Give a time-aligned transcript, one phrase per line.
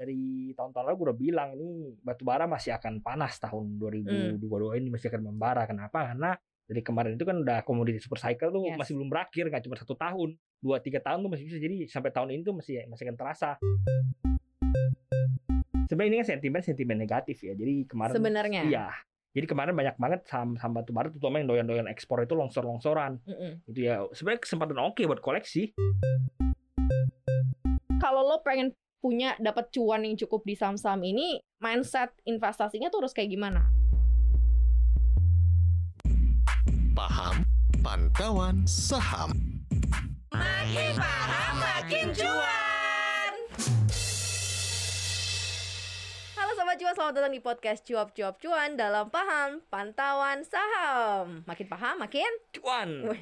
[0.00, 1.68] dari tahun-tahun lalu gue udah bilang ini
[2.00, 4.40] batu bara masih akan panas tahun 2022
[4.80, 5.68] ini masih akan membara.
[5.68, 6.08] Kenapa?
[6.08, 6.32] Karena
[6.64, 8.78] dari kemarin itu kan udah komoditi super cycle tuh Yes.
[8.80, 12.14] masih belum berakhir nggak cuma satu tahun dua tiga tahun tuh masih bisa jadi sampai
[12.14, 13.50] tahun ini tuh masih masih akan terasa
[15.90, 18.62] sebenarnya ini kan sentimen sentimen negatif ya jadi kemarin Sebenarnya.
[18.62, 18.86] iya
[19.34, 23.18] jadi kemarin banyak banget saham saham batu bara terutama yang doyan-doyan ekspor itu longsor longsoran
[23.26, 23.66] Mm-mm.
[23.66, 25.74] itu ya sebenarnya kesempatan oke buat koleksi
[28.00, 33.16] Kalau lo pengen punya dapat cuan yang cukup di saham-saham ini, mindset investasinya tuh harus
[33.16, 33.72] kayak gimana?
[36.92, 37.48] Paham
[37.80, 39.32] Pantauan Saham.
[40.36, 43.34] Makin paham, makin cuan.
[46.36, 51.40] Halo Sobat Cuan, selamat datang di podcast Cuap Cuap Cuan dalam paham pantauan saham.
[51.48, 53.16] Makin paham, makin cuan.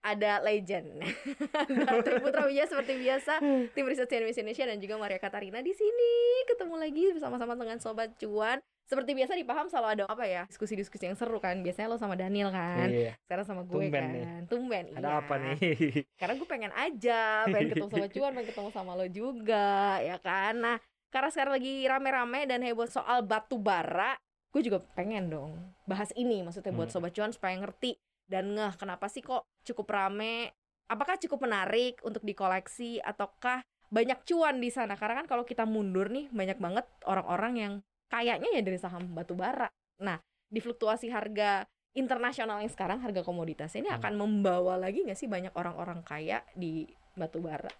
[0.00, 0.96] Ada legend.
[1.88, 3.36] Ada Tri Putra Wijaya seperti biasa,
[3.76, 6.12] tim riset CNBC Indonesia dan juga Maria Katarina di sini.
[6.48, 8.64] Ketemu lagi bersama-sama dengan Sobat Cuan.
[8.88, 10.42] Seperti biasa di Paham selalu ada apa ya?
[10.50, 11.60] Diskusi-diskusi yang seru kan.
[11.62, 12.90] Biasanya lo sama Daniel kan.
[12.90, 14.10] iya Sekarang sama gue Tumben kan.
[14.10, 14.24] nih.
[14.50, 14.84] Tumben.
[14.98, 15.20] ada iya.
[15.22, 15.56] apa nih
[16.20, 20.58] Karena gue pengen aja, pengen ketemu sama Cuan, pengen ketemu sama lo juga, ya kan?
[20.58, 20.76] Nah,
[21.12, 24.18] karena sekarang lagi rame-rame dan heboh soal batu bara,
[24.50, 25.54] gue juga pengen dong
[25.86, 26.98] bahas ini, maksudnya buat Hmm.
[26.98, 27.94] Sobat Cuan supaya ngerti
[28.30, 30.54] dan ngeh kenapa sih kok cukup rame,
[30.86, 34.94] apakah cukup menarik untuk dikoleksi, ataukah banyak cuan di sana?
[34.94, 37.72] Karena kan kalau kita mundur nih, banyak banget orang-orang yang
[38.06, 39.66] kayaknya ya dari saham batu bara.
[39.98, 43.98] Nah, di fluktuasi harga internasional yang sekarang harga komoditas ini Hmm.
[43.98, 46.86] akan membawa lagi nggak sih banyak orang-orang kaya di
[47.18, 47.70] batu bara?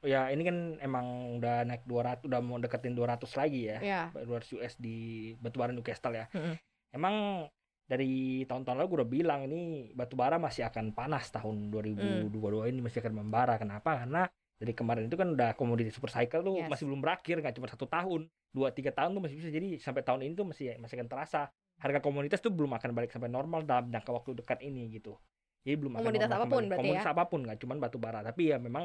[0.00, 4.56] ya ini kan emang udah naik 200 udah mau deketin 200 lagi ya Ya, 200
[4.56, 4.96] US di
[5.36, 6.24] batubara Newcastle ya.
[6.32, 6.56] Mm-mm.
[6.88, 7.44] Emang
[7.90, 8.12] dari
[8.46, 9.60] tahun-tahun lalu gue udah bilang ini
[9.90, 12.70] batubara masih akan panas tahun 2022 Mm.
[12.70, 13.58] ini masih akan membara.
[13.58, 13.98] Kenapa?
[13.98, 16.70] Karena dari kemarin itu kan udah komoditi super cycle tuh Yes.
[16.70, 20.02] masih belum berakhir nggak cuma satu tahun, dua tiga tahun tuh masih bisa jadi sampai
[20.02, 21.40] tahun ini tuh masih masih akan terasa
[21.76, 25.18] harga komoditas tuh belum akan balik sampai normal dalam jangka waktu dekat ini gitu.
[25.60, 26.68] Jadi belum akan Komoditas normal apa pun kembali.
[26.70, 27.12] berarti komoditas ya?
[27.12, 28.84] apa pun nggak cuma batu bara tapi ya memang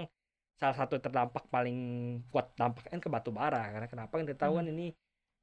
[0.56, 1.78] salah satu yang terdampak paling
[2.32, 4.60] kuat dampaknya ke batu bara karena kenapa kan kita tahu Hmm.
[4.64, 4.88] kan ini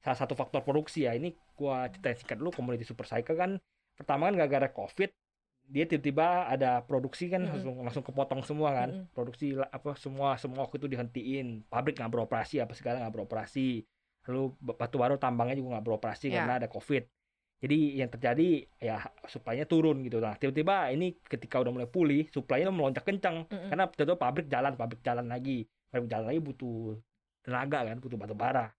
[0.02, 1.14] salah satu faktor produksi ya.
[1.14, 3.56] Ini gua ceritain singkat dulu komoditi super cycle kan.
[3.94, 5.10] Pertama kan gara-gara covid
[5.62, 7.54] dia tiba-tiba ada produksi kan Mm-mm.
[7.54, 8.91] langsung langsung kepotong semua kan.
[8.91, 9.14] Mm-mm.
[9.14, 11.64] produksi apa semua semua waktu itu dihentiin.
[11.70, 13.86] Pabrik nggak beroperasi apa segala nggak beroperasi.
[14.28, 16.42] Lalu batu bara tambangnya juga nggak beroperasi Ya.
[16.42, 17.06] karena ada covid.
[17.62, 20.18] Jadi yang terjadi ya supply-nya turun gitu.
[20.18, 23.46] Nah tiba-tiba ini ketika udah mulai pulih supply-nya melonjak kencang.
[23.46, 23.70] Mm-mm.
[23.70, 25.62] karena tiba-tiba pabrik jalan pabrik jalan lagi.
[25.94, 26.98] Pabrik jalan lagi butuh
[27.46, 28.70] tenaga kan butuh batu bara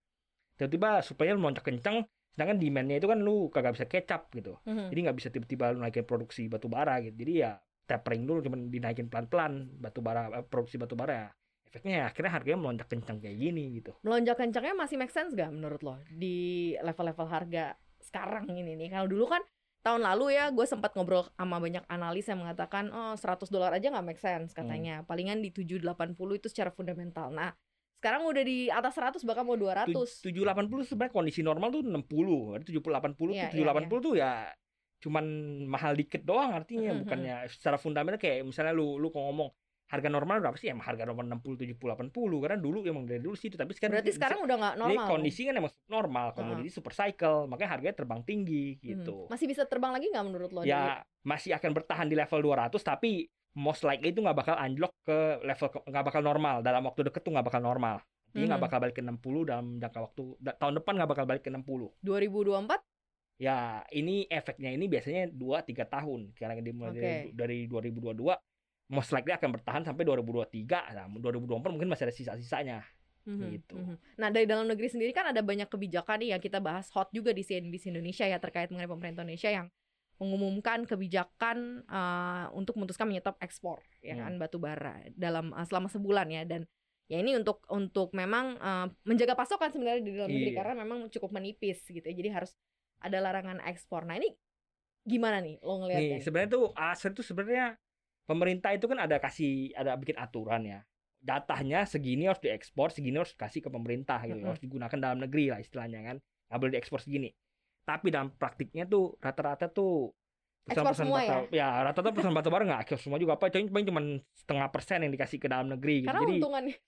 [0.56, 4.90] tiba-tiba supply-nya melonjak kencang sedangkan demand-nya itu kan lu kagak bisa kecap gitu Mhm.
[4.90, 7.52] jadi nggak bisa tiba-tiba lu naikin produksi batu bara gitu jadi ya
[7.84, 11.28] tapering dulu cuman dinaikin pelan-pelan batu bara eh, produksi batu bara ya
[11.68, 15.50] efeknya ya akhirnya harganya melonjak kencang kayak gini gitu melonjak kencangnya masih make sense gak
[15.50, 16.36] menurut lo di
[16.80, 18.92] level-level harga sekarang ini nih?
[18.92, 19.42] Kalau dulu kan
[19.80, 23.88] tahun lalu ya gue sempat ngobrol sama banyak analis yang mengatakan oh 100 dolar aja
[23.90, 25.02] nggak make sense katanya.
[25.04, 27.32] Palingan di 780 itu secara fundamental.
[27.32, 27.56] Nah,
[28.04, 29.96] sekarang udah di atas 100 bahkan mau 200.
[30.20, 32.04] tujuh delapan puluh sebenarnya kondisi normal tuh 60
[32.52, 34.32] ada tujuh puluh delapan puluh Iya, tujuh iya, delapan puluh tuh ya
[35.00, 35.26] cuman
[35.66, 39.52] mahal dikit doang artinya bukannya secara fundamental kayak misalnya lu lu kok ngomong
[39.86, 42.12] harga normal berapa sih emang harga normal 60 70 80
[42.42, 45.06] karena dulu emang dari dulu situ tapi sekarang Berarti sekarang udah nggak normal.
[45.06, 48.82] kondisi kan emang normal komoditi super cycle makanya harganya terbang tinggi Mhm.
[48.82, 50.60] gitu Masih bisa terbang lagi nggak menurut lo?
[50.64, 55.18] ya masih akan bertahan di level 200 tapi most likely itu nggak bakal anjlok ke
[55.46, 58.02] level nggak bakal normal dalam waktu deket tuh nggak bakal normal
[58.34, 58.66] dia nggak Mhm.
[58.66, 61.94] bakal balik ke 60 dalam jangka waktu da- tahun depan nggak bakal balik ke 60
[62.02, 62.82] 2024
[63.38, 63.58] ya
[63.94, 67.34] ini efeknya ini biasanya 2-3 tahun karena dimulai dari, Oke.
[67.34, 68.34] dari 2022
[68.90, 72.82] most likely akan bertahan sampai 2023 nah 2024 mungkin masih ada sisa-sisanya
[73.24, 73.76] Mhm, Gitu.
[73.80, 73.96] mhm.
[74.20, 77.32] Nah dari dalam negeri sendiri kan ada banyak kebijakan nih yang kita bahas hot juga
[77.32, 79.72] di CNBC Indonesia ya terkait mengenai pemerintah Indonesia yang
[80.24, 84.24] mengumumkan kebijakan uh, untuk memutuskan menyetop ekspor ya Hmm.
[84.24, 86.64] kan batu bara dalam uh, selama sebulan ya dan
[87.06, 90.58] ya ini untuk untuk memang uh, menjaga pasokan sebenarnya di dalam negeri Iya.
[90.58, 92.56] karena memang cukup menipis gitu ya jadi harus
[93.04, 94.08] ada larangan ekspor.
[94.08, 94.32] Nah ini
[95.04, 96.16] gimana nih lo ngelihatnya?
[96.16, 97.76] nih sebenarnya tuh alasan itu sebenarnya
[98.24, 100.80] pemerintah itu kan ada kasih ada bikin aturan ya
[101.20, 104.48] datanya segini harus diekspor segini harus kasih ke pemerintah gitu Mm-mm.
[104.48, 106.18] harus digunakan dalam negeri lah istilahnya kan
[106.48, 107.36] nggak boleh diekspor segini
[107.84, 110.16] tapi dalam praktiknya tuh rata-rata tuh
[110.96, 111.84] semua batu- ya?
[111.84, 114.02] rata-rata perusahaan batu bara nggak ekspor semua juga apa paling paling cuma
[114.32, 116.16] setengah persen yang dikasih ke dalam negeri gitu.
[116.24, 116.40] Jadi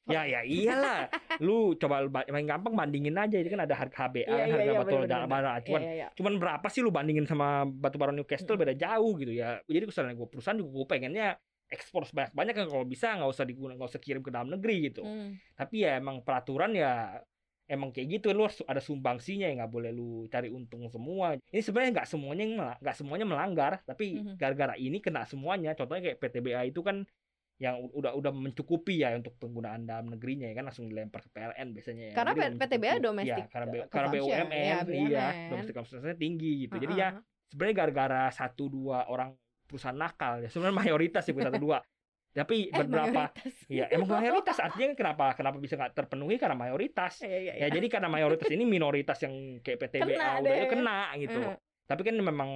[0.07, 1.11] ya ya iyalah.
[1.43, 4.79] Lu coba main gampang bandingin aja jadi kan ada harga HBA Iya, iya, harga iya,
[4.79, 4.95] batu
[5.27, 8.47] bara acuan Iya, iya, cuman berapa sih lu bandingin sama batu bara Newcastle?
[8.55, 8.63] Mm-mm.
[8.63, 9.59] beda jauh gitu ya.
[9.67, 11.27] Jadi kesalahan gue perusahaan juga gue pengennya
[11.67, 14.87] ekspor sebanyak banyak kan kalau bisa nggak usah digunakan nggak usah kirim ke dalam negeri
[14.87, 15.01] gitu.
[15.03, 15.35] Hmm.
[15.57, 17.19] tapi ya emang peraturan ya
[17.65, 21.61] emang kayak gitu lu harus ada sumbangsinya ya nggak boleh lu cari untung semua ini
[21.61, 22.43] sebenarnya nggak semuanya
[22.77, 24.37] nggak semuanya melanggar tapi Mhm.
[24.37, 27.01] gara-gara ini kena semuanya contohnya kayak PTBA itu kan
[27.55, 31.71] yang udah udah mencukupi ya untuk penggunaan dalam negerinya ya kan langsung dilempar ke PLN
[31.71, 32.13] biasanya ya.
[32.13, 34.09] Karena Jadi PTBA domestic, Iya, karena, B- uh, karena.
[34.11, 35.49] BUMN Iya, iya BUMN.
[35.55, 37.23] domestic consumption jadi gitu jadi ya Heeh.
[37.47, 41.79] sebenarnya gara-gara satu dua orang perusahaan nakal ya sebenarnya mayoritas sih bukan satu dua
[42.35, 43.31] tapi eh, beberapa
[43.65, 47.67] ya emang mayoritas artinya kenapa kenapa bisa nggak terpenuhi karena mayoritas Iya, iya, ya iya.
[47.71, 50.67] jadi karena mayoritas ini minoritas yang kayak PTBA Kena udah deh.
[50.67, 51.55] kena gitu Heeh.
[51.85, 52.49] tapi kan memang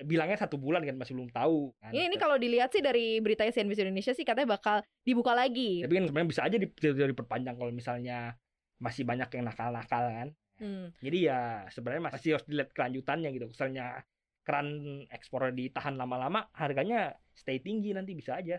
[0.00, 1.90] bilangnya satu bulan kan masih belum tahu kan.
[1.90, 5.82] Ini, ini kalau dilihat sih dari berita CNBC Indonesia sih katanya bakal dibuka lagi.
[5.84, 8.32] tapi kan sebenarnya bisa aja diperpanjang kalau misalnya
[8.78, 10.28] masih banyak yang nakal-nakal kan
[10.58, 10.90] Hmm.
[10.98, 11.40] jadi ya
[11.70, 14.02] sebenarnya masih harus dilihat kelanjutannya gitu misalnya
[14.42, 14.66] keran
[15.06, 18.58] ekspor ditahan lama-lama harganya stay tinggi nanti bisa aja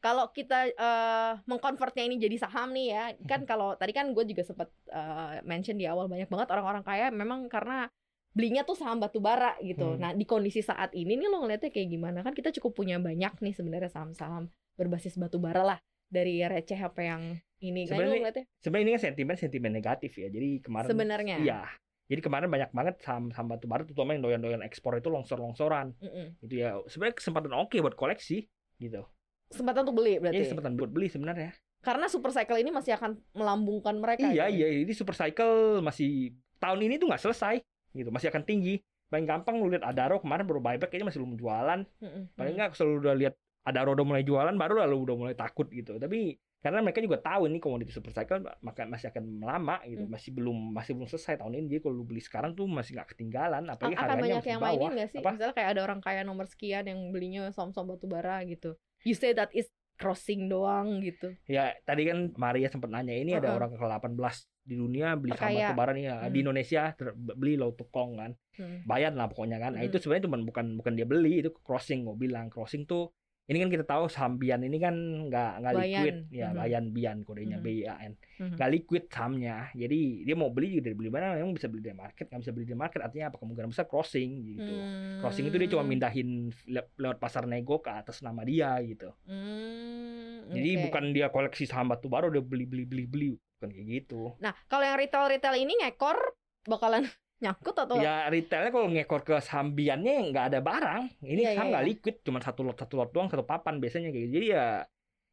[0.00, 4.42] Kalau kita eh, mengkonvertnya ini jadi saham nih ya, kan kalau tadi kan gue juga
[4.46, 7.90] sempat eh, mention di awal banyak banget orang-orang kaya memang karena
[8.36, 9.96] belinya tuh saham batu bara gitu.
[9.96, 10.00] Hmm.
[10.00, 12.20] Nah di kondisi saat ini nih lo ngeliatnya kayak gimana?
[12.20, 15.78] Kan kita cukup punya banyak nih sebenarnya saham-saham berbasis batu bara lah
[16.12, 17.22] dari receh apa yang
[17.64, 17.88] ini.
[17.88, 21.36] Kan Sebenarnya ngeliatnya sebenarnya ini kan sentimen sentimen negatif ya jadi kemarin sebenarnya.
[21.40, 21.60] iya
[22.06, 26.38] jadi kemarin banyak banget saham saham batu bara terutama yang doyan-doyan ekspor itu longsor-longsoran Mm-mm.
[26.42, 28.46] itu ya sebenarnya kesempatan oke buat koleksi
[28.78, 29.02] gitu
[29.50, 30.36] Kesempatan untuk beli berarti.
[30.38, 31.50] Ini kesempatan buat beli sebenarnya.
[31.84, 34.26] Karena super cycle ini masih akan melambungkan mereka.
[34.26, 34.58] Iya gitu.
[34.58, 37.62] iya, ini super cycle masih tahun ini tuh nggak selesai
[37.94, 38.82] gitu, masih akan tinggi.
[39.06, 41.80] Paling gampang lu lihat Adaro kemarin baru buyback kayaknya masih belum jualan.
[42.02, 42.34] Mm-mm.
[42.34, 45.94] Paling nggak selalu udah lihat Adaro udah mulai jualan baru lalu udah mulai takut gitu.
[45.94, 50.10] Tapi karena mereka juga tahu ini komoditi super cycle maka masih akan lama gitu, Hmm.
[50.10, 51.66] masih belum masih belum selesai tahun ini.
[51.70, 54.74] Jadi kalau lu beli sekarang tuh masih nggak ketinggalan, apalagi akan harganya banyak yang bawah.
[54.74, 55.20] mainin nggak sih?
[55.22, 55.30] Apa?
[55.38, 58.74] Misalnya kayak ada orang kaya nomor sekian yang belinya saham-saham batu bara gitu.
[59.06, 61.32] You say that is crossing doang gitu.
[61.46, 63.56] Ya tadi kan Maria sempat nanya ini ada Uh-uh.
[63.56, 65.68] orang ke-18 di dunia beli saham Terkaya.
[65.72, 66.16] bara nih ya.
[66.18, 66.28] Hmm.
[66.28, 66.82] di Indonesia
[67.32, 68.32] beli low to kong kan.
[68.56, 68.82] Hmm.
[68.82, 69.72] bayar lah pokoknya kan.
[69.72, 69.88] Nah, Mm.
[69.88, 72.48] itu sebenarnya cuma bukan bukan dia beli, itu crossing gue bilang.
[72.48, 73.12] Crossing tuh
[73.46, 74.94] ini kan kita tahu saham Bian ini kan
[75.26, 76.56] nggak nggak liquid ya, Mhm.
[76.56, 77.64] Bayan Bian kodenya Mhm.
[77.64, 78.12] BIAN.
[78.36, 78.54] Mhm.
[78.54, 79.56] Nggak liquid sahamnya.
[79.72, 82.50] Jadi dia mau beli juga dari beli mana memang bisa beli dari market, nggak bisa
[82.50, 84.72] beli dari market artinya apa kemungkinan besar crossing gitu.
[84.72, 85.18] Hmm.
[85.20, 86.28] Crossing itu dia cuma mindahin
[86.66, 89.14] le- lewat pasar nego ke atas nama dia gitu.
[89.24, 90.82] Hmm, Jadi oke.
[90.84, 94.34] bukan dia koleksi saham batu baru dia beli beli beli beli bukan kayak gitu.
[94.38, 96.18] Nah, kalau yang retail-retail ini ngekor
[96.64, 101.02] bakalan nyangkut atau Ya retailnya kalau ngekor ke saham biannya nggak ada barang.
[101.20, 101.90] Ini Iya, saham iya, nggak iya.
[101.92, 104.34] liquid, cuma satu lot satu lot doang, satu papan biasanya kayak gitu.
[104.40, 104.66] Jadi ya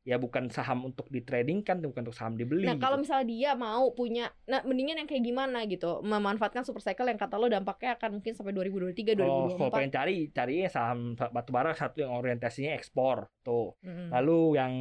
[0.04, 2.68] ya bukan saham untuk di trading kan, bukan untuk saham dibeli.
[2.68, 3.08] Nah, kalau gitu.
[3.08, 7.40] misalnya dia mau punya nah mendingan yang kayak gimana gitu, memanfaatkan super cycle yang kata
[7.40, 9.76] lo dampaknya akan mungkin sampai 2023 kalau kalau 2024.
[9.80, 13.80] pengen cari cari saham batu bara satu yang orientasinya ekspor tuh.
[13.80, 14.12] Mm-mm.
[14.12, 14.74] Lalu yang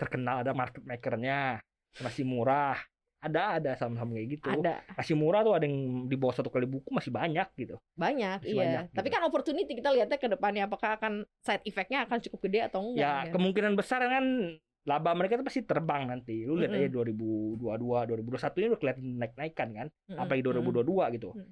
[0.00, 1.60] terkenal ada market makernya
[2.00, 2.80] masih murah.
[3.22, 4.50] Ada ada saham-saham kayak gitu.
[4.50, 7.78] Ada Masih murah tuh ada yang di bawah satu kali buku masih banyak gitu.
[7.94, 8.58] banyak, Masih iya.
[8.58, 9.14] banyak, Tapi gitu.
[9.14, 12.98] kan opportunity kita lihatnya ke depannya apakah akan side effect-nya akan cukup gede atau enggak?
[12.98, 13.32] ya kan?
[13.38, 14.24] kemungkinan besar kan
[14.82, 16.42] laba mereka tuh pasti terbang nanti.
[16.42, 16.82] Lu lihat Mm-mm.
[16.82, 17.62] aja 2022,
[18.10, 19.86] 2021 ini udah kelihatan naik-naikan kan.
[20.10, 20.18] Mm-mm.
[20.18, 20.74] Apalagi Mm-mm.
[20.74, 21.30] 2022 gitu.
[21.38, 21.50] Mm.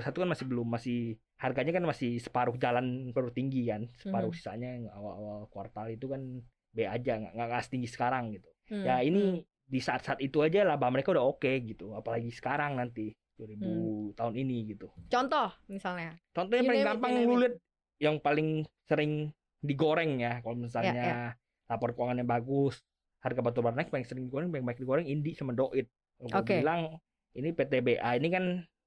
[0.00, 0.98] 2021 kan masih belum masih
[1.36, 3.84] harganya kan masih separuh jalan baru tinggi kan.
[4.00, 4.36] Separuh Mm.
[4.40, 6.40] sisanya yang awal-awal kuartal itu kan
[6.72, 8.48] B aja nggak nggak setinggi sekarang gitu.
[8.70, 9.08] Hmm, Ya hmm.
[9.10, 9.22] ini
[9.70, 11.94] di saat-saat itu aja laba mereka udah oke gitu.
[11.94, 14.12] Apalagi sekarang nanti 2000 Hmm.
[14.12, 14.90] tahun ini gitu.
[15.06, 16.18] contoh misalnya.
[16.30, 17.54] Contohnya paling gampang lu lihat
[17.96, 18.48] yang paling
[18.84, 21.18] sering digoreng ya kalau misalnya Ya,
[21.66, 22.82] lapor keuangannya bagus,
[23.20, 25.86] harga batu bara naik paling sering digoreng paling banyak digoreng Indi sama Doit.
[26.18, 26.60] Kalau Oke.
[26.60, 26.98] bilang
[27.32, 28.44] ini PTBA ini kan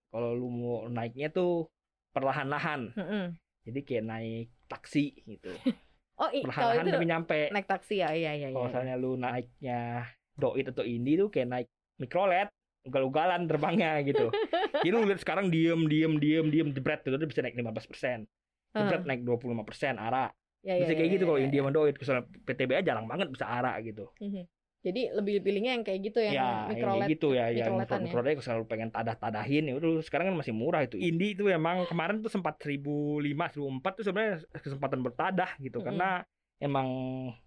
[0.09, 1.71] kalau lu mau naiknya tuh
[2.11, 2.93] perlahan-lahan.
[2.93, 3.25] Mm-mm.
[3.63, 5.49] Jadi kayak naik taksi gitu.
[6.13, 7.39] Oh, i- Perlahan-lahan tapi nyampe.
[7.49, 8.53] naik taksi ya, iya iya iya.
[8.53, 10.05] Kalau misalnya lu naiknya
[10.37, 11.67] Doit atau Indi tuh kayak naik
[12.01, 12.49] mikrolet
[12.83, 14.27] ugal-ugalan terbangnya gitu.
[14.83, 18.27] Jadi lu lihat sekarang diem diem diem diem jebret tuh udah bisa naik 15%.
[18.75, 20.27] Jebret naik 25% ARA.
[20.63, 21.63] Ya, ya, bisa kayak ya, gitu ya, kalau ya, India ya.
[21.63, 21.95] sama Doit.
[21.95, 24.05] Misalnya PTBA jarang banget bisa ARA gitu.
[24.19, 24.43] Mhm.
[24.83, 26.99] Jadi lebih pilihnya yang kayak gitu yang ya, yang mikrolet.
[26.99, 28.01] kayak gitu ya, yang mikroletan
[28.35, 28.43] ya.
[28.43, 30.99] selalu pengen tadah-tadahin ya udah sekarang kan masih murah itu.
[30.99, 35.87] Indi itu emang kemarin tuh sempat 1005, 1004 tuh sebenarnya kesempatan bertadah gitu Mm-mm.
[35.87, 36.27] karena
[36.63, 36.87] emang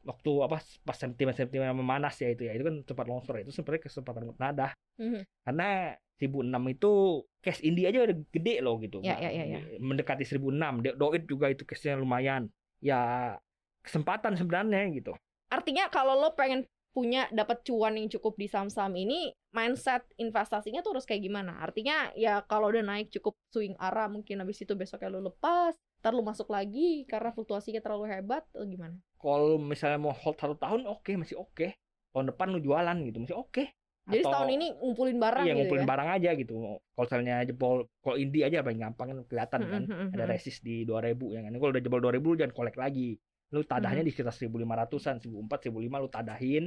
[0.04, 4.28] waktu apa pas sentimen-sentimen memanas ya itu ya itu kan sempat longsor itu sebenarnya kesempatan
[4.28, 4.70] bertadah
[5.00, 5.20] Mhm.
[5.44, 5.68] karena
[6.16, 6.92] 1006 itu
[7.40, 9.04] cash Indi aja udah gede loh gitu.
[9.04, 9.60] Ya, ya, ya, ya.
[9.76, 10.80] Mendekati 1006.
[10.80, 12.48] Do- Doit juga itu cashnya lumayan.
[12.80, 13.36] Ya
[13.84, 15.12] kesempatan sebenarnya gitu.
[15.52, 16.64] Artinya kalau lo pengen
[16.96, 21.60] punya dapat cuan yang cukup di saham-saham ini, mindset investasinya tuh harus kayak gimana?
[21.60, 26.12] Artinya ya kalau udah naik cukup swing arah mungkin habis itu besoknya lo lepas, ntar
[26.12, 28.94] lo masuk lagi karena fluktuasinya terlalu hebat atau gimana?
[29.16, 31.74] Kalau misalnya mau hold satu tahun oke masih oke.
[32.12, 33.64] Tahun depan lu jualan gitu masih oke.
[34.06, 35.88] Jadi Atau- setahun ini ngumpulin barang iya gitu ngumpulin ya.
[35.88, 36.54] barang aja gitu
[36.94, 40.24] kalau misalnya jebol kalau indie aja paling gampang kan kelihatan kan Mm, mm, mm, ada
[40.28, 43.18] resist di 2000 ya kan kalau udah jebol 2000 lu jangan kolek lagi
[43.50, 44.06] lu tadahnya Hmm.
[44.06, 46.64] di sekitar 1500-an 1004 1005 lu tadahin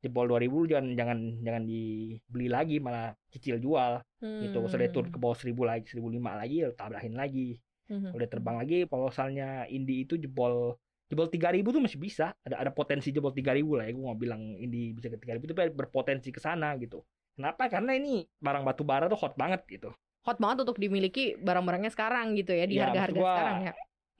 [0.00, 4.66] jebol 2000 lu jangan jangan jangan dibeli lagi malah cicil jual gitu Hmm.
[4.66, 6.02] sudah turun ke bawah 1000 lagi 1005
[6.34, 8.16] lagi lu tadahin lagi Mhm.
[8.16, 12.72] udah terbang lagi kalau misalnya indie itu jebol jebol 3000 tuh masih bisa ada ada
[12.72, 16.40] potensi jebol 3000 lah ya gue nggak bilang indie bisa ke 3000 tapi berpotensi ke
[16.40, 17.04] sana gitu
[17.36, 19.92] kenapa karena ini barang batu bara tuh hot banget gitu
[20.24, 23.72] Hot banget untuk dimiliki barang-barangnya sekarang gitu ya di Ya, harga-harga gua, sekarang ya.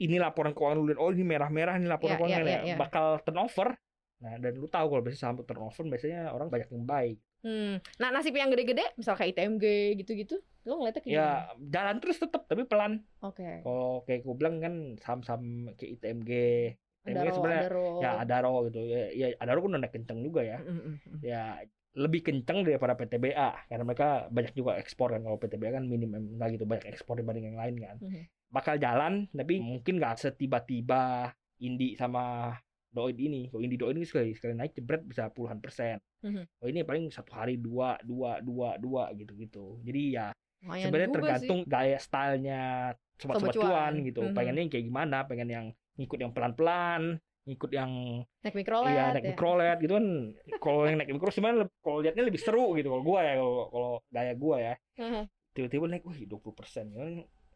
[0.04, 2.60] ini laporan keuangan lu lihat oh ini merah-merah ini laporan Iya, keuangan iya, ya, iya,
[2.68, 2.76] iya.
[2.76, 3.68] bakal turnover
[4.20, 7.76] nah dan lu tahu kalau biasanya saham turnover biasanya orang banyak yang buy Hmm.
[8.00, 9.64] Nah nasib yang gede-gede, misal kayak ITMG
[10.00, 11.28] gitu-gitu, lo ngeliatnya kayak gimana?
[11.28, 11.30] ya
[11.70, 13.60] jalan terus tetap tapi pelan Oke.
[13.60, 15.42] kalau kayak gue bilang kan saham-saham
[15.76, 16.30] kayak ITMG
[17.04, 17.64] ITMG sebenarnya
[18.00, 21.18] ya Adaro gitu ya, ya Adaro kan udah naik kenceng juga ya Mm, mm, mm.
[21.20, 21.60] ya
[21.94, 26.56] lebih kenceng daripada PTBA karena mereka banyak juga ekspor kan kalau PTBA kan minim enggak
[26.56, 28.24] gitu banyak ekspor dibanding yang lain kan Mhm.
[28.48, 31.28] bakal jalan tapi mungkin nggak setiba-tiba
[31.60, 32.56] Indi sama
[32.94, 36.46] Doid ini kalau Indi Doid ini sekali sekali naik jebret bisa puluhan persen Mhm.
[36.62, 40.26] oh ini paling satu hari dua dua dua dua gitu gitu jadi ya
[40.62, 42.62] Lumayan sebenarnya tergantung gaya stylenya
[43.14, 43.92] sobat-sobat Sobat cuan.
[44.00, 44.32] gitu Mhm.
[44.32, 47.02] pengennya yang kayak gimana pengen yang ngikut yang pelan-pelan
[47.44, 47.92] ngikut yang
[48.24, 48.40] sih.
[48.40, 49.12] Naik mikrolet Iya ya.
[49.12, 50.06] naik mikrolet gitu kan.
[50.58, 53.92] Kalau yang naik mikro sebenarnya kalau liatnya lebih seru gitu kalau gua ya kalau kalau
[54.08, 54.74] gaya gua ya.
[54.96, 55.22] Mhm.
[55.52, 56.86] Tiba-tiba naik wih 20% persen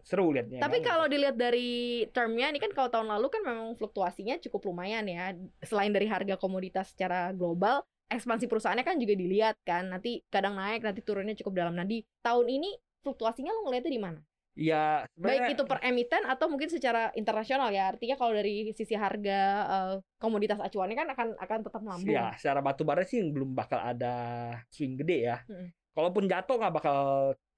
[0.02, 0.62] seru liatnya.
[0.62, 1.14] Tapi kan, kalau gitu.
[1.18, 5.36] dilihat dari termnya ini kan kalau tahun lalu kan memang fluktuasinya cukup lumayan ya.
[5.64, 9.92] Selain dari harga komoditas secara global, ekspansi perusahaannya kan juga dilihat kan.
[9.92, 11.76] Nanti kadang naik, nanti turunnya cukup dalam.
[11.76, 12.70] Nah di tahun ini
[13.04, 14.20] fluktuasinya lo ngeliatnya di mana?
[14.58, 17.94] ya Baik itu per emiten atau mungkin secara internasional ya.
[17.94, 19.40] Artinya kalau dari sisi harga
[19.70, 22.10] eh, komoditas acuannya kan akan akan tetap melambung.
[22.10, 25.38] ya secara batu bara sih belum bakal ada swing gede ya.
[25.46, 25.70] Mm.
[25.94, 26.98] Kalaupun jatuh nggak bakal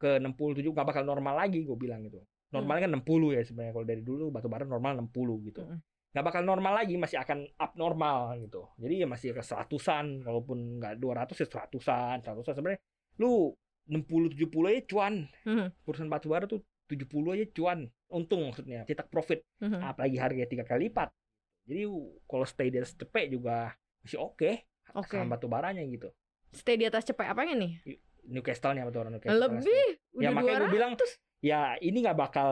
[0.01, 2.25] ke 67 nggak bakal normal lagi gue bilang gitu.
[2.51, 5.63] Normalnya kan 60 ya sebenarnya kalau dari dulu batu bara normal 60 gitu.
[6.11, 10.99] Nggak bakal normal lagi masih akan abnormal gitu jadi ya masih ke seratusan walaupun nggak
[10.99, 12.83] 200 ya seratusan seratusan sebenarnya
[13.23, 13.55] lu
[13.87, 15.71] 60 70 aja cuan Mhm.
[15.87, 19.79] perusahaan batu bara tuh 70 aja cuan untung maksudnya cetak profit Mhm.
[19.87, 21.15] apalagi harganya tiga kali lipat
[21.63, 21.87] jadi
[22.27, 24.67] kalau stay di atas cepet juga masih oke
[24.99, 25.15] Oke.
[25.15, 26.11] saham batu baranya gitu
[26.51, 27.87] Stay di atas cepet apanya nih?
[28.31, 29.87] Newcastle nya batu bara Newcastle Lebih.
[30.23, 30.77] ya makanya gue 200.
[30.79, 30.93] bilang
[31.41, 32.51] ya ini nggak bakal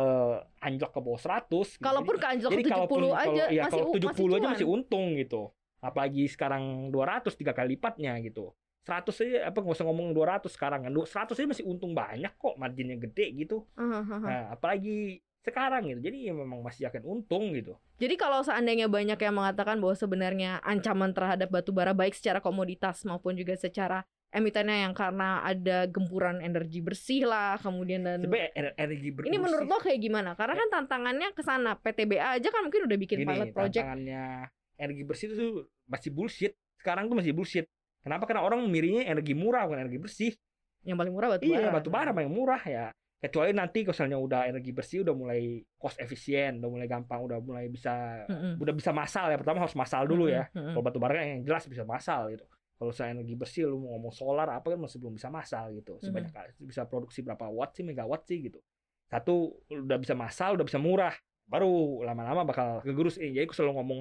[0.58, 1.85] anjlok ke bawah 100 gitu.
[1.85, 4.52] Kalaupun ke anjlok Jadi ke 70 kalaupun aja kalau, ya, masih kalau 70 aja cuan.
[4.52, 5.42] masih untung gitu.
[5.78, 8.50] Apalagi sekarang 200 tiga kali lipatnya gitu.
[8.88, 10.92] 100 aja apa nggak usah ngomong 200 sekarang kan.
[10.92, 13.68] 100 aja masih untung banyak kok, marginnya gede gitu.
[13.76, 14.25] Hahaha.
[14.25, 16.00] Nah, apalagi sekarang gitu.
[16.08, 17.76] Jadi ya memang masih akan untung gitu.
[18.00, 23.04] Jadi kalau seandainya banyak yang mengatakan bahwa sebenarnya ancaman terhadap batu bara baik secara komoditas
[23.04, 28.76] maupun juga secara emitennya yang karena ada gempuran energi bersih lah kemudian dan Sebenarnya ener-
[28.76, 30.30] energi ber- ini menurut bersih lo kayak gimana?
[30.37, 33.85] Karena kan tantangannya ke sana PTBA aja kan mungkin udah bikin gini, pilot project.
[33.88, 34.25] tantangannya
[34.76, 35.47] energi bersih itu
[35.88, 36.52] masih bullshit.
[36.78, 37.66] Sekarang tuh masih bullshit.
[38.04, 38.28] Kenapa?
[38.28, 40.32] Karena orang mirinya energi murah bukan energi bersih.
[40.85, 41.58] Yang paling murah batu bara.
[41.58, 42.87] Iya, batu bara paling murah ya.
[43.18, 47.66] Kecuali nanti misalnya udah energi bersih udah mulai cost efisien, udah mulai gampang, udah mulai
[47.66, 48.62] bisa Mm-mm.
[48.62, 49.37] udah bisa masal ya.
[49.40, 50.47] Pertama harus masal dulu ya.
[50.54, 50.78] Mm-mm.
[50.78, 52.47] Kalau batu bara kan yang jelas bisa masal gitu.
[52.78, 55.99] Kalau saya energi bersih lu mau ngomong solar apa kan masih belum bisa masal gitu.
[55.99, 56.30] Sebanyak
[56.62, 58.62] bisa produksi berapa watt sih megawatt sih gitu.
[59.11, 61.11] Satu udah bisa masal, udah bisa murah.
[61.42, 63.18] Baru lama-lama bakal kegerus.
[63.18, 64.00] Eh, jadi aku selalu ngomong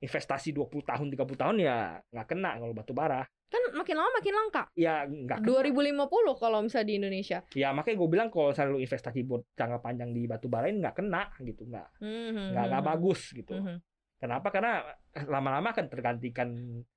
[0.00, 3.24] investasi 20 tahun, 30 tahun ya nggak kena kalau batu bara.
[3.50, 4.62] Kan makin lama makin langka.
[4.76, 5.48] Ya nggak kena.
[5.48, 7.38] 2050 kalau misalnya di Indonesia.
[7.56, 10.80] Ya makanya gue bilang kalau misalnya lu investasi buat jangka panjang di batu bara ini
[10.84, 12.52] nggak kena gitu, nggak Mhm.
[12.52, 13.54] nggak nggak bagus gitu.
[13.56, 13.76] Mhm.
[14.20, 14.48] Kenapa?
[14.52, 14.84] Karena
[15.24, 16.48] lama-lama akan tergantikan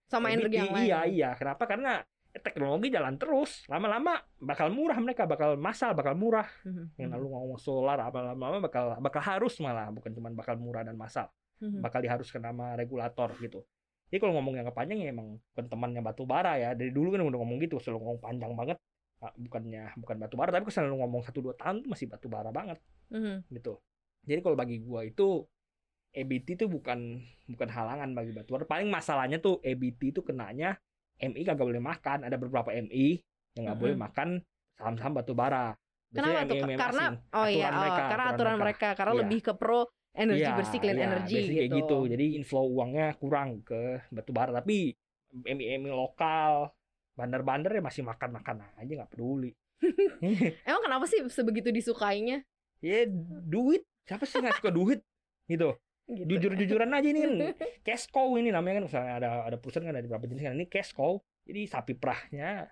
[0.08, 0.86] Sama energi yang lain.
[0.88, 1.30] Iya iya.
[1.36, 1.64] Kenapa?
[1.66, 2.02] Karena
[2.34, 3.66] teknologi jalan terus.
[3.70, 6.50] Lama-lama bakal murah mereka, bakal masal, bakal murah.
[6.66, 6.98] Mhm.
[6.98, 10.98] Yang lalu ngomong solar apa lama-lama bakal bakal harus malah bukan cuma bakal murah dan
[10.98, 11.30] masal.
[11.62, 11.82] Mhm.
[11.86, 13.62] Bakal diharuskan sama regulator gitu.
[14.10, 16.78] Jadi kalau ngomong yang panjang ya emang bukan temannya batu bara ya.
[16.78, 18.78] Dari dulu kan udah ngomong gitu, selalu ngomong panjang banget.
[19.24, 22.52] Ah, Bukannya bukan batu bara, tapi selalu ngomong satu dua tahun tuh masih batu bara
[22.52, 22.78] banget
[23.10, 23.48] Mhm.
[23.56, 23.80] gitu.
[24.28, 25.48] Jadi kalau bagi gua itu
[26.14, 27.18] EBT itu bukan
[27.50, 28.66] bukan halangan bagi batu bara.
[28.70, 30.78] Paling masalahnya tuh EBT itu kenanya
[31.18, 32.26] MI kagak boleh makan.
[32.26, 33.18] Ada beberapa MI
[33.58, 34.06] yang nggak boleh Mm-mm.
[34.10, 34.30] makan
[34.78, 35.74] saham-saham batu bara.
[36.14, 36.58] Kenapa tuh?
[36.78, 37.18] Karena asing.
[37.34, 38.62] oh iya, oh, mereka, karena aturan aturan mereka.
[38.62, 39.22] mereka, karena Iya.
[39.26, 39.82] lebih ke pro
[40.14, 41.98] energi Iya, bersih clean iya, energy biasanya kayak gitu.
[42.06, 43.82] Jadi inflow uangnya kurang ke
[44.14, 44.52] batu bara.
[44.54, 44.94] Tapi
[45.34, 46.70] MI-MI lokal,
[47.18, 49.50] bandar-bandar ya masih makan-makan aja nggak peduli.
[50.70, 52.46] Emang kenapa sih sebegitu disukainya?
[52.84, 53.08] ya
[53.48, 53.82] duit.
[54.06, 55.00] Siapa sih nggak suka duit?
[55.50, 55.72] Gitu.
[56.04, 56.36] Gitu.
[56.36, 57.34] jujur-jujuran aja ini kan
[57.88, 60.68] cash cow ini namanya kan misalnya ada ada perusahaan kan ada beberapa jenis kan ini
[60.68, 62.68] cash cow jadi sapi perahnya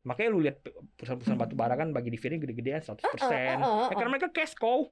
[0.00, 0.64] Makanya lu lihat
[0.96, 3.04] perusahaan-perusahaan batu bara kan bagi dividen gede-gedean 100%.
[3.04, 4.88] Uh, uh, uh, uh, Ya, karena mereka cash cow.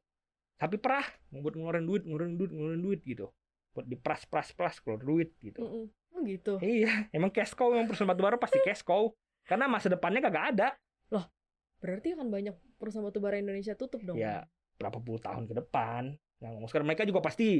[0.61, 3.33] Tapi perah buat ngeluarin duit, ngeluarin duit, ngeluarin duit gitu.
[3.73, 5.88] Buat diperas peras peras keluar duit gitu.
[6.12, 6.61] Oh gitu.
[6.61, 9.14] Iya, emang cash cow yang perusahaan batu bara pasti cash cow.
[9.49, 10.68] Karena masa depannya kagak ada.
[11.78, 14.18] Berarti akan banyak perusahaan batu bara Indonesia tutup dong.
[14.18, 14.45] Ya,
[14.76, 16.18] berapa puluh tahun ke depan.
[16.38, 17.59] Nah, sekarang mereka juga pasti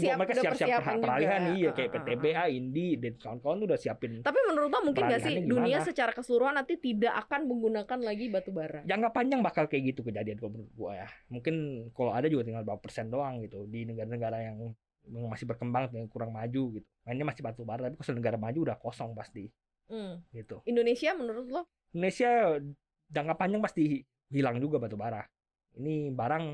[0.00, 1.54] siap- mereka siap-siap peralihan juga.
[1.54, 4.12] iya kayak uh, uh, PTBA, Indi dan kawan-kawan tuh udah siapin.
[4.20, 5.84] Tapi menurut lo mungkin gak sih dunia gimana?
[5.84, 8.80] secara keseluruhan nanti tidak akan menggunakan lagi batu bara?
[8.82, 11.08] Jangka panjang bakal kayak gitu kejadian kalau menurut gua ya.
[11.28, 11.54] Mungkin
[11.92, 14.72] kalau ada juga tinggal berapa persen doang gitu di negara-negara yang
[15.04, 16.86] masih berkembang yang kurang maju gitu.
[17.04, 19.52] Mainnya masih batu bara tapi kalau negara maju udah kosong pasti
[19.84, 20.24] Hmm.
[20.32, 20.64] gitu.
[20.64, 21.68] Indonesia menurut lo?
[21.92, 22.56] Indonesia
[23.06, 24.00] jangka panjang pasti
[24.32, 25.20] hilang juga batu bara.
[25.76, 26.44] Ini barang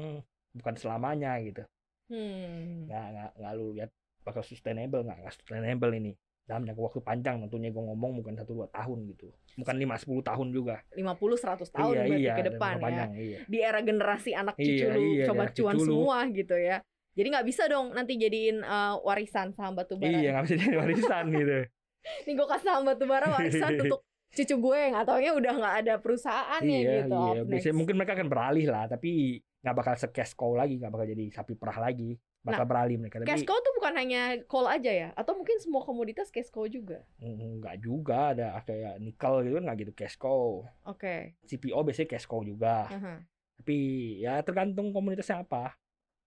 [0.52, 1.62] bukan selamanya gitu.
[2.06, 2.90] Hmm.
[2.90, 3.90] nggak nggak nggak lu lihat
[4.20, 6.10] bakal sustainable nggak nggak sustainable ini
[6.42, 10.18] dalam jangka waktu panjang tentunya gue ngomong bukan satu dua tahun gitu bukan lima sepuluh
[10.18, 11.06] tahun juga 50
[11.38, 12.82] 100 tahun iya berarti iya ke depan ya.
[12.82, 13.38] panjang, iya.
[13.46, 15.86] Di era generasi anak cucu Iya, lu iya, coba cuan cucu lu.
[15.86, 16.76] semua gitu ya.
[17.10, 20.10] Jadi nggak bisa dong nanti jadiin eh, warisan saham batu bara.
[20.10, 21.58] iya nggak bisa jadi warisan gitu
[22.26, 25.94] Nih gue kasih saham batu bara warisan untuk cucu gue yang ataunya udah nggak ada
[25.98, 27.18] perusahaannya iya gitu.
[27.18, 27.42] iya.
[27.42, 31.06] Biasanya mungkin mereka akan beralih lah tapi nggak bakal se cash cow lagi nggak bakal
[31.06, 32.16] jadi sapi perah lagi.
[32.40, 33.20] Bakal beralih mereka.
[33.20, 36.64] Tapi Cash cow tuh bukan hanya coal aja ya, atau mungkin semua komoditas cash cow
[36.64, 37.04] juga.
[37.20, 38.32] mm, nggak juga.
[38.32, 40.64] Ada kayak nikel gitu kan nggak gitu cash cow.
[40.88, 41.36] Oke.
[41.44, 42.88] CPO biasanya cash cow juga.
[42.88, 43.20] Aha.
[43.60, 43.76] tapi
[44.24, 45.76] ya tergantung komunitasnya apa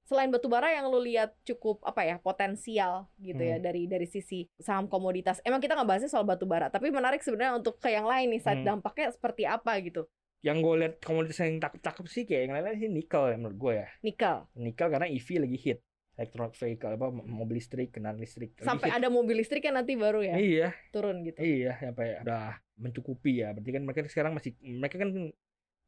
[0.03, 3.63] Selain batu bara yang lu lihat cukup apa ya potensial gitu ya Hmm.
[3.63, 5.39] dari dari sisi saham komoditas.
[5.41, 8.39] Emang kita nggak bahasnya soal batu bara, tapi menarik sebenarnya untuk ke yang lain nih,
[8.39, 8.77] side Hmm.
[8.77, 10.03] dampaknya seperti apa gitu.
[10.43, 13.73] yang gue lihat komunitas yang cakep-cakep sih kayak yang lain sih nikel ya menurut gue
[13.79, 14.37] ya Nikel.
[14.59, 15.79] nikel karena EV lagi hit
[16.19, 18.99] electronic vehicle apa mobil listrik kendaraan listrik Sampai hit.
[18.99, 21.39] ada mobil listrik yang nanti baru ya iya turun gitu.
[21.39, 25.31] iya sampai udah mencukupi ya berarti kan mereka sekarang masih mereka kan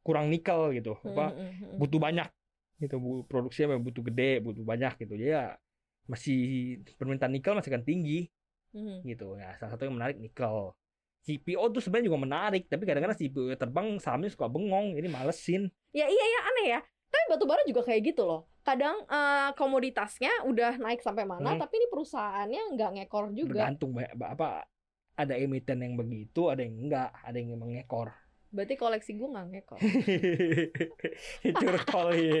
[0.00, 1.76] kurang nikel gitu apa hmm.
[1.76, 2.24] butuh banyak
[2.76, 5.44] gitu bu produksinya memang butuh gede butuh banyak gitu jadi ya
[6.06, 6.38] masih
[6.94, 8.28] permintaan nikel masih akan tinggi
[8.70, 9.00] Hmm.
[9.02, 10.76] gitu ya salah satu yang menarik nikel
[11.24, 16.04] CPO tuh sebenarnya juga menarik tapi kadang-kadang CPO terbang sahamnya suka bengong ini malesin Ya
[16.04, 16.80] iya ya aneh ya.
[17.08, 18.44] Tapi batu bara juga kayak gitu loh.
[18.60, 21.60] Kadang eh, komoditasnya udah naik sampai mana, Hmm.
[21.62, 23.64] tapi ini perusahaannya nggak ngekor juga.
[23.64, 24.68] bergantung apa
[25.16, 28.12] ada emiten yang begitu ada yang enggak ada yang emang ngekor
[28.56, 29.78] Berarti koleksi gue nggak ngekor.
[31.60, 32.40] curcol iya.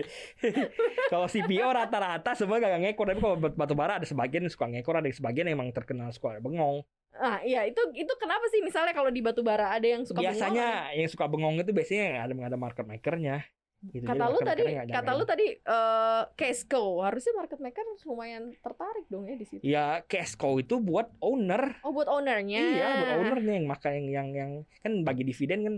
[1.12, 4.98] kalau CPO rata-rata semua gak ngekor tapi kalau batu bara ada sebagian yang suka ngekor
[4.98, 6.84] ada yang sebagian yang emang terkenal suka bengong
[7.16, 10.36] Nah, iya itu itu kenapa sih misalnya kalau di batu bara ada yang suka bengong,
[10.36, 13.40] biasanya yang suka bengong itu biasanya ada ada market makernya
[13.86, 14.02] gitu.
[14.02, 19.36] Kata lu tadi kata lu tadi eh Casco harusnya market maker lumayan tertarik dong ya
[19.36, 19.62] di situ.
[19.62, 22.60] ya cash cow itu buat owner Oh buat ownernya.
[22.60, 25.74] iya buat ownernya yang makan yang yang yang kan bagi dividen kan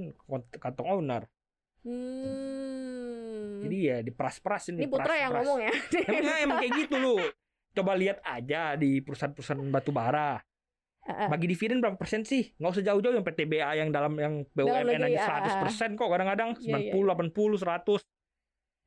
[0.57, 1.27] kantong owner
[1.89, 3.63] Hmm.
[3.65, 5.73] jadi ya diperas-peras ini Putra yang ngomong ya.
[6.11, 7.17] Emang, emang kayak gitu lu.
[7.71, 10.43] Coba lihat aja di perusahaan-perusahaan batu bara.
[11.09, 12.53] Bagi dividen berapa persen sih?
[12.61, 15.41] Nggak usah jauh-jauh yang PTBA yang dalam yang BUMN aja ah.
[15.49, 18.05] 100 persen kok kadang-kadang Iya, 90, 80, 100.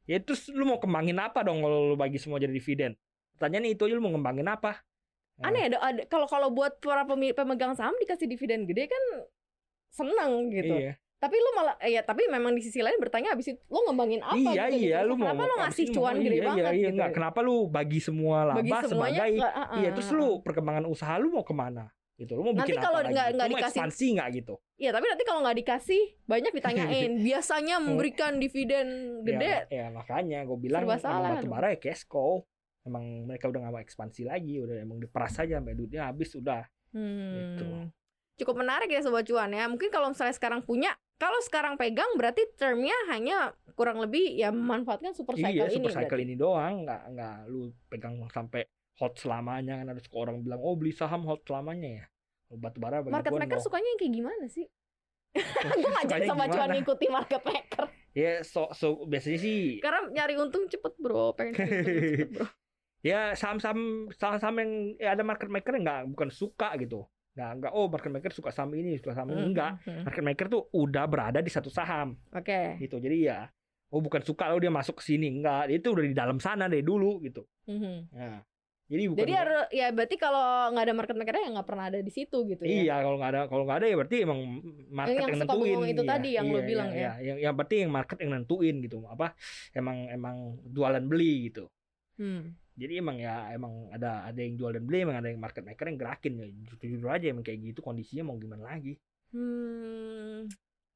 [0.06, 2.94] Ya itu lu mau kembangin apa dong kalau lu bagi semua jadi dividen?
[3.38, 4.86] Pertanyaannya itu aja lu mau ngembangin apa?
[5.42, 9.04] Aneh ada, ada kalau kalau buat para pemegang saham dikasih dividen gede kan
[9.90, 10.78] seneng gitu.
[10.78, 10.94] Iya.
[11.22, 14.38] Tapi lu malah ya tapi memang di sisi lain bertanya habis itu lu ngembangin apa
[14.42, 15.10] iya, gitu iya, gitu.
[15.10, 16.82] lu mau Kenapa lu mau- ngasih abis itu cuan mau- gede iya, banget iya, iya,
[16.82, 16.94] gitu.
[16.98, 17.10] enggak.
[17.14, 21.14] Kenapa lu bagi semua laba Bagi semuanya sebagai ke- ah, Iya, terus lu perkembangan usaha
[21.18, 21.86] lu mau ke mana?
[22.22, 22.38] Gitu.
[22.38, 23.14] Lu mau Nanti bikin kalau apa lagi?
[23.18, 24.56] nggak- nggak dikasih- ekspansi nggak gitu?
[24.78, 27.12] Iya, tapi nanti kalau nggak dikasih banyak ditanyain.
[27.28, 28.88] Biasanya memberikan dividen
[29.26, 29.50] gede.
[29.50, 32.46] Ya, ya makanya gue bilang emang batu bara ya Kesko.
[32.82, 36.66] Emang mereka udah gak mau ekspansi lagi, udah emang diperas aja sampai duitnya habis udah.
[36.98, 37.34] Hmm.
[37.38, 37.66] Gitu.
[38.42, 39.70] Cukup menarik ya sobat cuan ya.
[39.70, 45.14] Mungkin kalau misalnya sekarang punya, kalau sekarang pegang berarti termnya hanya kurang lebih ya memanfaatkan
[45.14, 45.78] super cycle iya, ini.
[45.78, 46.26] super cycle berarti.
[46.26, 48.66] ini doang, nggak nggak lu pegang sampai
[49.02, 52.06] hot selamanya kan ada suka orang bilang oh beli saham hot selamanya ya.
[52.52, 54.68] Batu bara bagi Market maker sukanya yang kayak gimana sih?
[55.34, 57.84] Gue ngajak sobat cuan ngikuti market maker.
[58.12, 62.46] Ya so, so biasanya sih Karena nyari untung cepet bro, pengen cepet bro.
[63.02, 67.08] ya saham-saham saham-saham yang ya ada market maker yang nggak bukan suka gitu.
[67.34, 69.80] Nggak nggak oh market maker suka saham ini suka saham ini enggak.
[69.82, 70.04] Hmm, hmm.
[70.06, 72.20] Market maker tuh udah berada di satu saham.
[72.36, 72.76] Oke.
[72.84, 73.40] gitu jadi ya
[73.92, 76.80] oh bukan suka lo dia masuk ke sini enggak itu udah di dalam sana dari
[76.80, 78.12] dulu gitu Mhm.
[78.12, 78.40] nah
[78.92, 80.44] jadi bukan Jadi harus ya berarti kalau
[80.76, 82.72] nggak ada market makernya ya nggak pernah ada di situ gitu ya.
[82.84, 84.40] iya kalau nggak ada kalau nggak ada ya berarti emang
[84.92, 87.00] market yang yang, nentuin itu Iya, tadi yang lo iya, bilang iya, ya.
[87.00, 87.12] iya.
[87.24, 89.28] yang yang berarti yang market yang nentuin gitu apa
[89.72, 90.36] emang emang
[90.68, 91.72] jualan beli gitu
[92.20, 92.54] Hmm.
[92.76, 95.88] jadi emang ya emang ada ada yang jual dan beli emang ada yang market maker
[95.88, 99.00] yang gerakin ya jujur, jujur aja emang kayak gitu kondisinya mau gimana lagi
[99.32, 100.46] Hmm.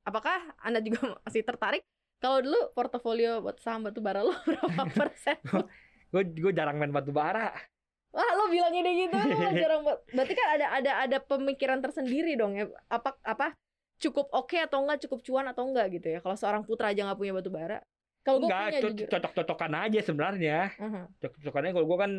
[0.04, 1.82] apakah anda juga masih tertarik
[2.20, 5.40] kalau dulu portofolio buat saham batu bara lo berapa persen
[6.12, 7.56] gue gue jarang main batu bara
[8.16, 12.40] wah lo bilangnya deh gitu lo jarang buat berarti kan ada ada ada pemikiran tersendiri
[12.40, 12.72] dong ya.
[12.88, 13.52] Apa apa
[14.00, 16.20] cukup oke atau enggak cukup cuan atau enggak gitu ya.
[16.24, 17.84] Kalau seorang putra aja nggak punya batu bara.
[18.24, 20.74] Kalau gue punya cocok-cocokan aja sebenarnya.
[20.82, 21.02] Aha.
[21.22, 22.12] cocok-cocokannya kalau gue kan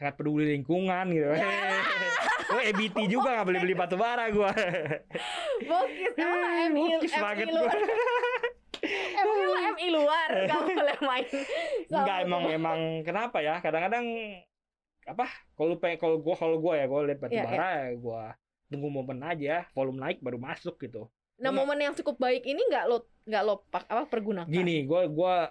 [0.00, 1.28] sangat peduli lingkungan gitu.
[1.28, 1.44] Ya.
[2.52, 4.50] gue EBT juga nggak beli beli batu bara gue
[5.64, 7.78] Bokis emang MI Bokis banget MI luar
[9.14, 11.26] Emang lu MI luar Gak boleh main.
[11.86, 13.62] Enggak emang emang kenapa ya?
[13.62, 14.04] Kadang-kadang
[15.06, 15.26] apa?
[15.54, 18.22] Kalau pengen kalau gue kalau gue ya gue lihat batu Iya, bara ya gue
[18.72, 21.10] tunggu momen aja volume naik baru masuk gitu.
[21.42, 24.48] Nah momen yang cukup baik ini nggak lo nggak lo pak apa pergunakan?
[24.48, 25.50] Gini gue gua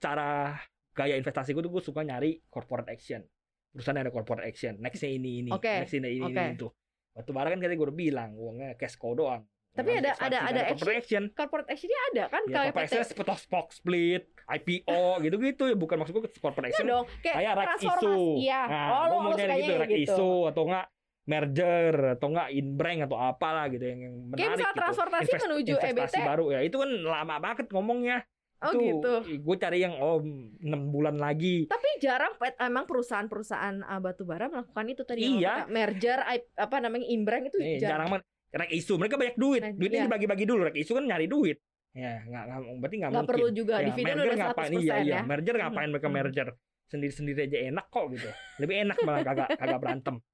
[0.00, 0.56] cara
[0.96, 3.24] gaya investasi gue tuh gue suka nyari corporate action.
[3.70, 4.78] Perusahaan yang ada corporate action.
[4.82, 5.50] Nextnya ini ini.
[5.50, 6.34] Oke, nextnya ini oke.
[6.34, 6.68] ini itu.
[7.10, 10.60] Batu bara kan tadi gue udah bilang uangnya cash cow doang Tapi ada- ada- ada
[10.68, 11.22] corporate action.
[11.30, 12.42] Corporate actionnya ada kan?
[12.42, 15.64] Ya kayak corporate action stock stock split IPO gitu-gitu.
[15.66, 16.86] Ya bukan maksud gue corporate action.
[16.86, 18.04] dong kayak kayak transformasi.
[18.04, 18.60] Isu Iya.
[18.66, 20.02] Nah, Oh lo, gue lo mau nyari sukanya gitu Rex gitu.
[20.10, 20.86] Isu atau enggak
[21.24, 24.74] merger atau enggak inbrand atau apalah gitu yang, yang menarik Kayak gitu.
[24.76, 26.26] transportasi Invest- menuju investasi EBT.
[26.26, 26.44] baru.
[26.50, 28.18] Ya itu kan lama banget ngomongnya.
[28.60, 29.12] Oh itu gitu.
[29.38, 31.64] gue cari yang oh 6 bulan lagi.
[31.64, 35.64] Tapi jarang emang perusahaan-perusahaan uh, batu bara melakukan itu tadi Iya.
[35.64, 36.20] merger
[36.52, 38.04] apa namanya inbrand itu Eh, jarang.
[38.04, 39.62] jarang banget rek isu mereka banyak duit.
[39.74, 40.06] Duitnya iya.
[40.06, 41.58] dibagi-bagi dulu rek isu kan nyari duit.
[41.90, 43.30] Ya nggak nggak berarti nggak Nggak mungkin.
[43.34, 44.70] perlu juga Ya, dividen merger udah 100% ngapain?
[44.72, 45.14] Iya iya.
[45.14, 45.20] ya.
[45.22, 46.16] merger ngapain mereka Hmm.
[46.16, 46.48] merger?
[46.86, 48.28] Sendiri sendiri aja enak kok gitu.
[48.58, 50.16] Lebih enak malah kagak kagak berantem.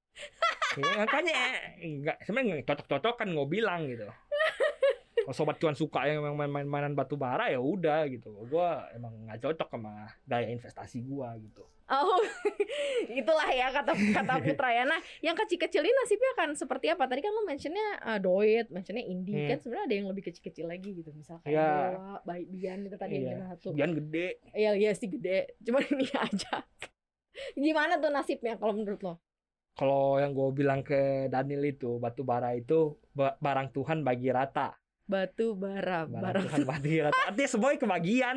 [0.77, 1.37] Ya, makanya
[1.81, 4.05] enggak sebenarnya cocok-cocokan gue bilang gitu.
[5.25, 8.29] Kalau sobat cuan suka yang memang main mainan batu bara ya udah gitu.
[8.45, 12.19] Gue emang nggak cocok sama gaya investasi gue gitu Oh,
[13.09, 14.83] itulah ya kata kata Putra ya.
[14.83, 17.05] Nah, yang kecil-kecil ini nasibnya akan seperti apa?
[17.05, 19.47] Tadi kan lo mentionnya uh, Doit, mentionnya Indie Hmm.
[19.47, 21.09] kan sebenarnya ada yang lebih kecil-kecil lagi gitu.
[21.11, 21.71] Misalnya kayak Iya.
[21.89, 23.21] Bola, Baik Bian itu tadi Iya.
[23.21, 23.67] yang kita satu.
[23.71, 25.39] Bian gede Iya, iya sih gede.
[25.61, 26.55] Cuma ini aja.
[27.53, 29.15] Gimana tuh nasibnya kalau menurut lo?
[29.73, 30.97] kalau yang gue bilang ke
[31.27, 34.73] Daniel itu batu bara itu ba- barang Tuhan bagi rata
[35.05, 38.35] Batu bara, barang barang Tuhan bagi rata artinya semuanya kebagian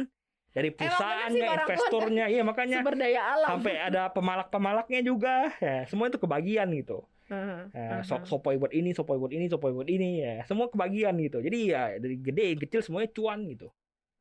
[0.51, 2.25] dari perusahaannya barang Tuhan investornya.
[2.35, 2.79] Iya makanya.
[2.83, 3.49] Sumber daya alam.
[3.55, 5.51] sampai ada pemalak-pemalaknya juga.
[5.63, 7.07] Ya semua itu kebagian gitu.
[7.31, 8.03] Ya, heeh.
[8.03, 10.43] so, sopoi buat ini sopoi buat ini sopoi buat ini ya.
[10.51, 11.39] Semua kebagian gitu.
[11.39, 13.71] Jadi ya dari gede kecil semuanya cuan gitu.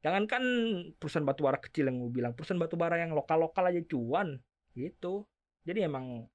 [0.05, 0.43] Jangankan
[0.95, 4.37] perusahaan batu bara kecil yang gue bilang perusahaan batu bara yang lokal-lokal aja cuan
[4.77, 5.25] gitu.
[5.65, 6.29] Jadi emang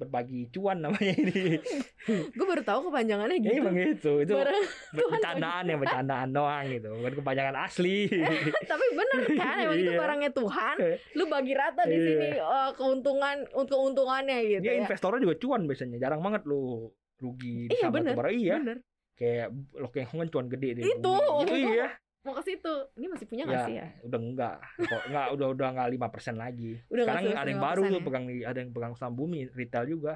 [0.00, 1.60] berbagi cuan namanya ini
[2.32, 3.60] Gue baru tahu kepanjangannya ya gitu.
[3.60, 8.08] emang gitu itu Barang- ber- bercandaan ya bercandaan doang gitu bukan kepanjangan asli
[8.70, 10.00] Tapi bener kan emang itu Iya.
[10.00, 10.76] barangnya Tuhan.
[11.12, 12.06] Lu bagi rata di Iya.
[12.06, 14.80] sini eh, keuntungan untuk keuntungannya gitu dia ya.
[14.80, 18.12] investornya juga cuan biasanya jarang banget lu rugi di Iya, bener.
[18.12, 18.78] batu bara iya Bener.
[19.12, 22.74] kayak lo kayak kan cuan gede deh Itu itu iya Mau ke situ.
[23.00, 23.86] Ini masih punya ya, nggak sih ya?
[24.04, 26.76] udah enggak kok enggak udah udah enggak lima persen lagi.
[26.92, 28.04] Udah sekarang ada yang 5% baru tuh ya?
[28.04, 30.14] pegang ada yang pegang saham bumi retail juga.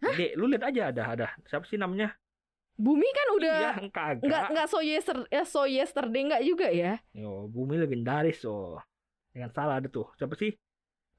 [0.00, 1.26] Gede, lu lihat aja ada ada.
[1.44, 2.14] Siapa sih namanya?
[2.80, 4.24] Bumi kan udah iya kagak.
[4.24, 6.96] nggak nggak so yesterday, ya, so yesterday nggak juga ya?
[7.12, 8.78] Yo, bumi legendaris oh
[9.34, 10.06] dengan salah ada tuh.
[10.16, 10.54] Siapa sih?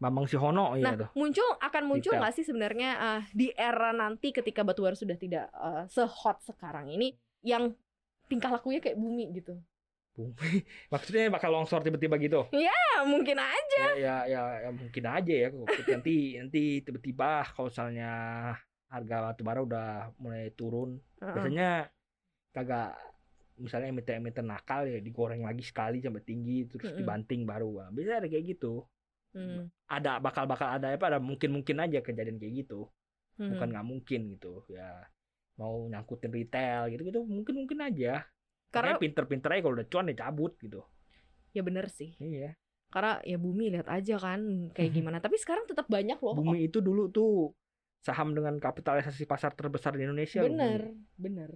[0.01, 1.09] Bambang Sihono iya Nah, tuh.
[1.13, 5.85] muncul akan muncul nggak sih sebenarnya eh, di era nanti ketika batubara sudah tidak eh,
[5.85, 7.13] sehot sekarang ini
[7.45, 7.69] yang
[8.25, 9.61] tingkah lakunya kayak bumi gitu?
[10.21, 10.62] Bumi
[10.93, 12.45] maksudnya bakal longsor tiba-tiba gitu?
[12.53, 13.84] Ya mungkin aja.
[13.97, 15.47] ya, ya ya ya mungkin aja ya.
[15.89, 18.12] Nanti nanti tiba-tiba kalau misalnya
[18.91, 21.31] harga batu bara udah mulai turun Heeh.
[21.31, 21.69] biasanya
[22.51, 22.91] kagak
[23.55, 27.88] misalnya emiten-emiten nakal ya digoreng lagi sekali sampai tinggi terus dibanting baru.
[27.88, 28.84] Nah, biasanya ada kayak gitu.
[29.31, 32.89] Hmm, ada bakal bakal ada apa ada mungkin mungkin aja kejadian kayak gitu.
[33.39, 33.57] Hmm.
[33.57, 35.07] bukan nggak mungkin gitu ya.
[35.55, 38.27] Mau nyangkutin retail gitu gitu mungkin mungkin aja
[38.71, 40.79] Karena pinter-pinter aja kalau udah cuan ya cabut gitu
[41.51, 42.15] ya bener sih.
[42.17, 42.55] iya
[42.88, 45.19] Karena ya bumi lihat aja kan kayak gimana.
[45.19, 46.36] Tapi sekarang tetap banyak loh.
[46.36, 47.51] bumi itu dulu tuh
[48.01, 50.81] saham dengan kapitalisasi pasar terbesar di Indonesia loh, bener,
[51.15, 51.51] bener.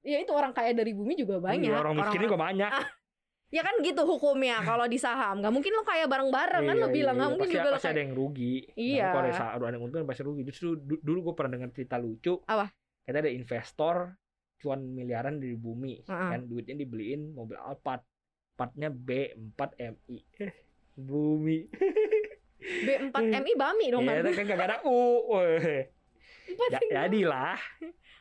[0.00, 1.60] Ya itu orang kaya dari bumi juga Bumi.
[1.60, 1.70] banyak.
[1.70, 2.72] Iya, orang miskin juga banyak
[3.50, 5.42] Ya kan gitu hukumnya kalau di saham.
[5.42, 7.74] Nggak mungkin lo kaya bareng-bareng kan lo Iya, bilang iya, nggak mungkin pasti, juga lo
[7.74, 7.94] pasti kaya.
[7.98, 9.02] ada yang rugi Iya.
[9.02, 11.98] nah, kalau ada, ada yang untung pasti rugi justru du- dulu gue pernah dengar cerita
[11.98, 12.70] lucu Apa?
[13.02, 13.96] kita ada investor
[14.60, 16.30] cuan miliaran dari bumi Heeh.
[16.30, 18.04] kan duitnya dibeliin mobil Alphard
[18.52, 20.52] partnya B4 MI Eh,
[20.94, 21.64] bumi
[22.86, 24.44] B4 MI Bami dong ya kan.
[24.46, 25.24] gak ada U
[26.68, 27.56] Ya- jadilah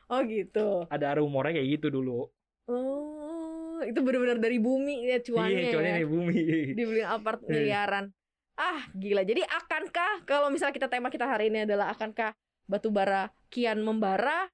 [0.08, 0.88] Oh gitu.
[0.88, 2.30] ada rumornya kayak gitu dulu
[2.66, 5.50] Oh, itu benar-benar dari bumi ya cuannya.
[5.52, 5.96] iya cuannya ya.
[5.98, 6.38] dari bumi
[6.72, 7.50] Dibeli apart Iya.
[7.50, 8.06] miliaran.
[8.54, 9.24] Ah, gila.
[9.24, 14.46] Jadi akankah kalau misalnya kita tema kita hari ini adalah akankah batu bara kian membara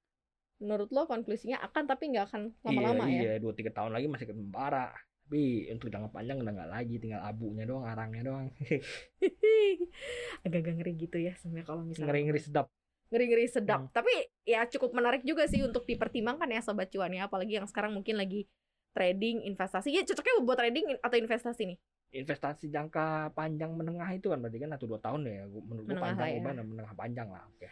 [0.58, 4.08] menurut lo konklusinya akan tapi nggak akan lama-lama iya, ya Iya, dua tiga tahun lagi
[4.08, 4.96] masih parah.
[5.26, 8.46] Tapi untuk jangka panjang udah nggak lagi, tinggal abunya doang, arangnya doang.
[10.46, 12.68] agak-agak ngeri gitu ya sebenarnya kalau misalnya Ngeri-ngeri sedap.
[13.06, 13.92] ngeri-ngeri sedap Hmm.
[13.94, 14.10] tapi
[14.44, 18.18] ya cukup menarik juga sih untuk dipertimbangkan ya sobat cuan ya apalagi yang sekarang mungkin
[18.18, 18.50] lagi
[18.92, 21.80] trading investasi ya cocoknya buat trading atau investasi nih
[22.16, 25.44] Investasi jangka panjang menengah itu kan berarti kan satu dua tahun ya.
[25.52, 26.40] Menurut Menengah panjang, ya.
[26.40, 27.44] gua menengah panjang lah.
[27.52, 27.68] Oke.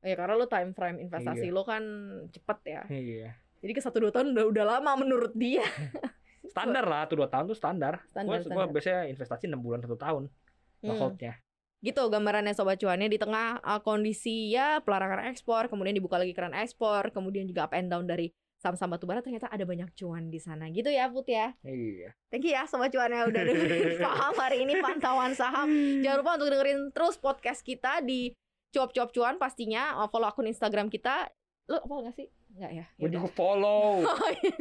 [0.00, 1.54] Ya karena lo time frame investasi Iya.
[1.54, 1.82] lo kan
[2.28, 3.28] cepet ya Iya.
[3.58, 5.62] jadi ke satu dua tahun udah udah lama menurut dia
[6.48, 7.94] Standar lah, satu dua tahun tuh standar.
[8.08, 8.72] Standar, gua, gua standar.
[8.72, 10.32] biasanya investasi enam bulan satu tahun.
[10.78, 10.96] Hmm.
[10.96, 11.34] holdnya.
[11.78, 16.50] gitu gambarannya sobat cuannya di tengah uh, kondisi ya pelarangan ekspor kemudian dibuka lagi keran
[16.50, 20.66] ekspor kemudian juga up and down dari saham-saham batubara ternyata ada banyak cuan di sana
[20.68, 22.10] gitu ya Put ya Iya.
[22.28, 26.48] thank you ya sobat cuannya udah dengerin paham hari ini pantauan saham jangan lupa untuk
[26.50, 28.34] dengerin terus podcast kita di
[28.68, 31.28] cuap-cuap cuan pastinya Uh, follow akun Instagram kita
[31.68, 34.00] lo follow nggak sih nggak ya juga follow.
[34.08, 34.56] Oh, iya.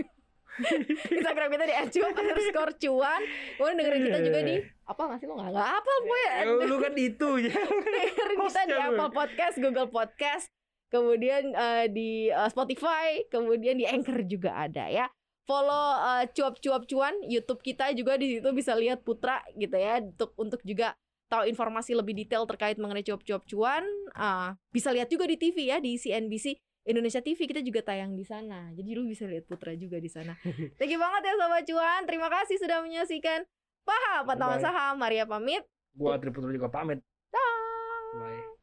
[1.13, 3.21] Instagram kita di @cuap underscore cuan
[3.55, 6.77] kemudian dengerin kita juga di apa nggak sih lo nggak nggak apa pokoknya Eh, lu
[6.81, 7.53] kan itu ya.
[7.95, 8.81] dengerin kita di lu.
[8.89, 10.45] Apple Podcast, Google Podcast,
[10.89, 15.05] kemudian eh, di eh, Spotify, kemudian di Anchor juga ada ya.
[15.45, 20.33] Follow eh, cuap-cuap cuan YouTube kita juga di situ bisa lihat Putra gitu ya untuk
[20.35, 23.83] untuk juga tahu informasi lebih detail terkait mengenai cuap-cuap cuan.
[24.15, 28.23] Ah, bisa lihat juga di TV ya di CNBC Indonesia TV kita juga tayang di
[28.23, 28.71] sana.
[28.71, 30.39] Jadi lu bisa lihat Putra juga di sana.
[30.79, 32.01] Thank you banget ya sobat cuan.
[32.07, 33.43] Terima kasih sudah menyaksikan
[33.83, 34.63] Paham Pantauan Bye.
[34.63, 34.93] Saham.
[34.95, 35.67] Maria pamit.
[35.91, 37.03] Gua Triputra juga pamit.
[37.27, 38.23] Dah.
[38.23, 38.56] Bye.